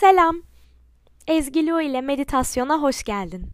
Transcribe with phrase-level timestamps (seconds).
[0.00, 0.42] Selam.
[1.26, 3.46] Ezgilio ile meditasyona hoş geldin.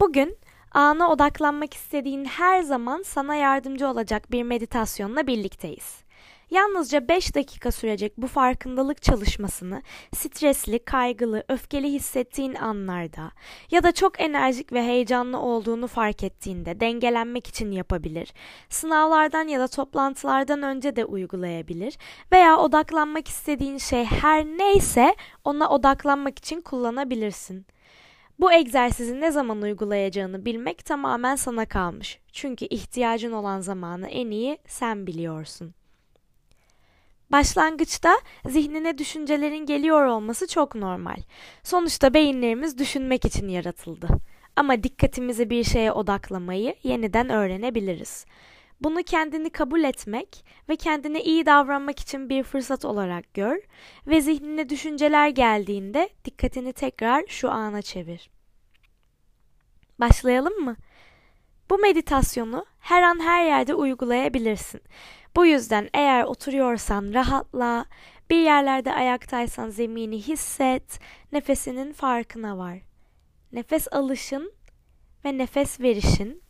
[0.00, 0.36] Bugün
[0.72, 6.02] ana odaklanmak istediğin her zaman sana yardımcı olacak bir meditasyonla birlikteyiz.
[6.50, 9.82] Yalnızca 5 dakika sürecek bu farkındalık çalışmasını
[10.14, 13.30] stresli, kaygılı, öfkeli hissettiğin anlarda
[13.70, 18.32] ya da çok enerjik ve heyecanlı olduğunu fark ettiğinde dengelenmek için yapabilir.
[18.68, 21.98] Sınavlardan ya da toplantılardan önce de uygulayabilir
[22.32, 27.66] veya odaklanmak istediğin şey her neyse ona odaklanmak için kullanabilirsin.
[28.40, 32.20] Bu egzersizi ne zaman uygulayacağını bilmek tamamen sana kalmış.
[32.32, 35.77] Çünkü ihtiyacın olan zamanı en iyi sen biliyorsun.
[37.32, 38.18] Başlangıçta
[38.48, 41.16] zihnine düşüncelerin geliyor olması çok normal.
[41.62, 44.08] Sonuçta beyinlerimiz düşünmek için yaratıldı.
[44.56, 48.26] Ama dikkatimizi bir şeye odaklamayı yeniden öğrenebiliriz.
[48.80, 53.58] Bunu kendini kabul etmek ve kendine iyi davranmak için bir fırsat olarak gör
[54.06, 58.30] ve zihnine düşünceler geldiğinde dikkatini tekrar şu ana çevir.
[60.00, 60.76] Başlayalım mı?
[61.70, 64.80] Bu meditasyonu her an her yerde uygulayabilirsin.
[65.38, 67.86] Bu yüzden eğer oturuyorsan rahatla,
[68.30, 71.00] bir yerlerde ayaktaysan zemini hisset,
[71.32, 72.78] nefesinin farkına var.
[73.52, 74.52] Nefes alışın
[75.24, 76.42] ve nefes verişin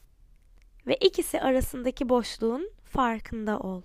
[0.86, 3.82] ve ikisi arasındaki boşluğun farkında ol.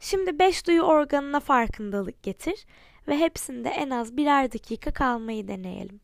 [0.00, 2.66] Şimdi beş duyu organına farkındalık getir
[3.08, 6.00] ve hepsinde en az birer dakika kalmayı deneyelim.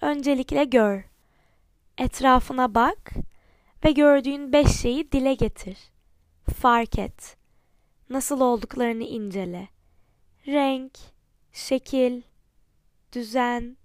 [0.00, 1.04] Öncelikle gör.
[1.98, 3.12] Etrafına bak
[3.84, 5.93] ve gördüğün beş şeyi dile getir.
[6.50, 7.36] Fark et.
[8.10, 9.68] Nasıl olduklarını incele.
[10.46, 10.98] Renk,
[11.52, 12.22] şekil,
[13.12, 13.76] düzen.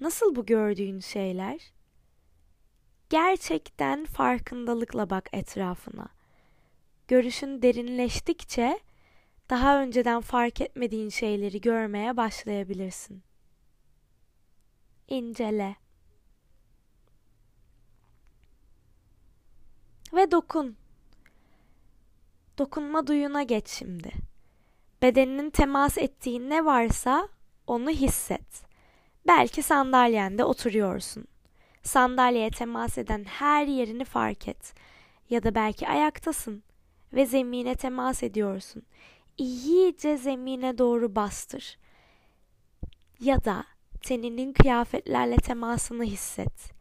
[0.00, 1.72] Nasıl bu gördüğün şeyler?
[3.10, 6.08] Gerçekten farkındalıkla bak etrafına.
[7.08, 8.80] Görüşün derinleştikçe
[9.50, 13.22] daha önceden fark etmediğin şeyleri görmeye başlayabilirsin.
[15.08, 15.76] İncele.
[20.12, 20.76] Ve dokun.
[22.60, 24.12] Dokunma duyuna geç şimdi.
[25.02, 27.28] Bedeninin temas ettiği ne varsa
[27.66, 28.62] onu hisset.
[29.26, 31.24] Belki sandalyende oturuyorsun.
[31.82, 34.74] Sandalyeye temas eden her yerini fark et.
[35.30, 36.62] Ya da belki ayaktasın
[37.12, 38.82] ve zemine temas ediyorsun.
[39.38, 41.78] İyice zemine doğru bastır.
[43.20, 43.64] Ya da
[44.00, 46.72] teninin kıyafetlerle temasını hisset.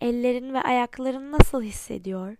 [0.00, 2.36] Ellerin ve ayakların nasıl hissediyor?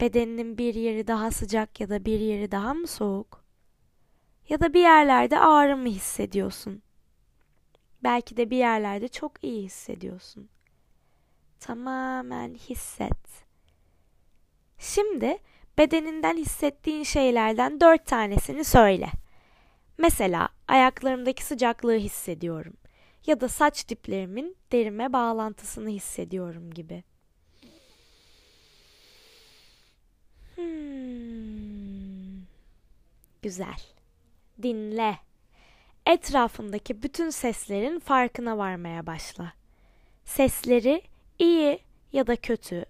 [0.00, 3.44] Bedeninin bir yeri daha sıcak ya da bir yeri daha mı soğuk?
[4.48, 6.82] Ya da bir yerlerde ağrı mı hissediyorsun?
[8.04, 10.48] Belki de bir yerlerde çok iyi hissediyorsun.
[11.60, 13.46] Tamamen hisset.
[14.78, 15.38] Şimdi
[15.78, 19.08] bedeninden hissettiğin şeylerden dört tanesini söyle.
[19.98, 22.74] Mesela ayaklarımdaki sıcaklığı hissediyorum
[23.26, 27.04] ya da saç diplerimin derime bağlantısını hissediyorum gibi.
[33.46, 33.80] Güzel.
[34.62, 35.18] Dinle.
[36.06, 39.52] Etrafındaki bütün seslerin farkına varmaya başla.
[40.24, 41.02] Sesleri
[41.38, 41.78] iyi
[42.12, 42.84] ya da kötü.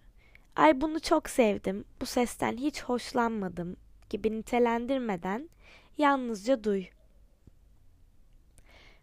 [0.56, 3.76] Ay bunu çok sevdim, bu sesten hiç hoşlanmadım
[4.10, 5.50] gibi nitelendirmeden
[5.98, 6.84] yalnızca duy.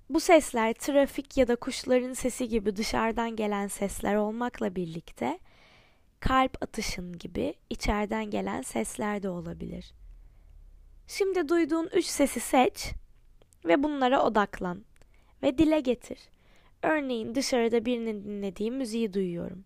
[0.10, 5.40] Bu sesler trafik ya da kuşların sesi gibi dışarıdan gelen sesler olmakla birlikte
[6.20, 9.94] kalp atışın gibi içeriden gelen sesler de olabilir.
[11.18, 12.94] Şimdi duyduğun üç sesi seç
[13.66, 14.86] ve bunlara odaklan
[15.44, 16.20] ve dile getir.
[16.82, 19.66] Örneğin dışarıda birinin dinlediği müziği duyuyorum.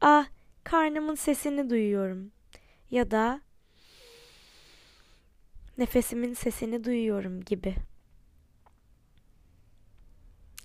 [0.00, 0.26] Ah,
[0.64, 2.32] karnımın sesini duyuyorum.
[2.90, 3.40] Ya da
[5.78, 7.74] nefesimin sesini duyuyorum gibi.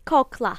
[0.06, 0.58] Kokla.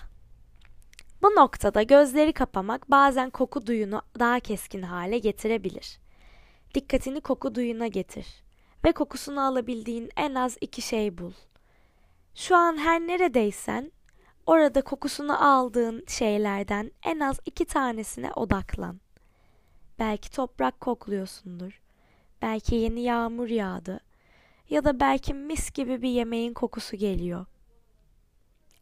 [1.23, 5.99] Bu noktada gözleri kapamak bazen koku duyunu daha keskin hale getirebilir.
[6.75, 8.44] Dikkatini koku duyuna getir
[8.85, 11.33] ve kokusunu alabildiğin en az iki şey bul.
[12.35, 13.93] Şu an her neredeysen
[14.47, 19.01] orada kokusunu aldığın şeylerden en az iki tanesine odaklan.
[19.99, 21.81] Belki toprak kokluyorsundur.
[22.43, 24.01] Belki yeni yağmur yağdı.
[24.71, 27.47] Ya da belki mis gibi bir yemeğin kokusu geliyor.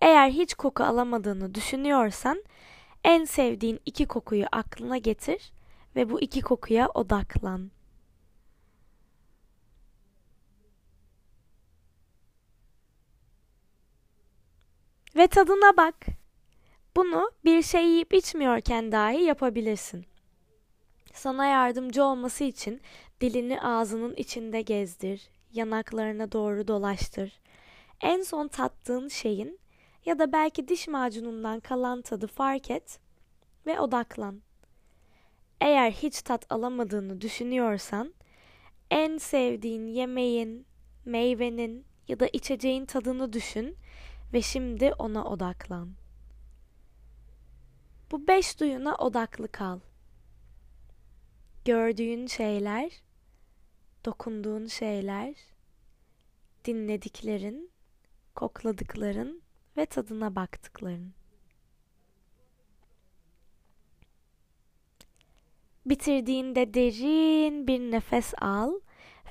[0.00, 2.44] Eğer hiç koku alamadığını düşünüyorsan
[3.04, 5.52] en sevdiğin iki kokuyu aklına getir
[5.96, 7.70] ve bu iki kokuya odaklan.
[15.16, 16.06] Ve tadına bak.
[16.96, 20.04] Bunu bir şey yiyip içmiyorken dahi yapabilirsin.
[21.12, 22.80] Sana yardımcı olması için
[23.20, 27.40] dilini ağzının içinde gezdir, yanaklarına doğru dolaştır
[28.00, 29.58] En son tattığın şeyin
[30.04, 32.98] ya da belki diş macunundan kalan tadı fark et
[33.66, 34.42] ve odaklan.
[35.60, 38.14] Eğer hiç tat alamadığını düşünüyorsan,
[38.90, 40.66] en sevdiğin yemeğin,
[41.04, 43.76] meyvenin ya da içeceğin tadını düşün
[44.32, 45.94] ve şimdi ona odaklan.
[48.10, 49.80] Bu beş duyuna odaklı kal.
[51.64, 52.92] Gördüğün şeyler,
[54.04, 55.34] dokunduğun şeyler,
[56.64, 57.70] dinlediklerin,
[58.34, 59.42] kokladıkların
[59.76, 61.14] ve tadına baktıkların.
[65.86, 68.72] Bitirdiğinde derin bir nefes al